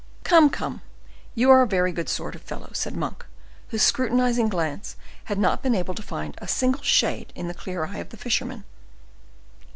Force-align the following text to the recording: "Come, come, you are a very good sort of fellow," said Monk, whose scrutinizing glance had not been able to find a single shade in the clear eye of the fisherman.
"Come, 0.23 0.49
come, 0.49 0.81
you 1.35 1.51
are 1.51 1.61
a 1.61 1.67
very 1.67 1.91
good 1.91 2.09
sort 2.09 2.33
of 2.33 2.41
fellow," 2.41 2.71
said 2.73 2.97
Monk, 2.97 3.23
whose 3.67 3.83
scrutinizing 3.83 4.49
glance 4.49 4.95
had 5.25 5.37
not 5.37 5.61
been 5.61 5.75
able 5.75 5.93
to 5.93 6.01
find 6.01 6.33
a 6.39 6.47
single 6.47 6.81
shade 6.81 7.31
in 7.35 7.47
the 7.47 7.53
clear 7.53 7.85
eye 7.85 7.97
of 7.99 8.09
the 8.09 8.17
fisherman. 8.17 8.63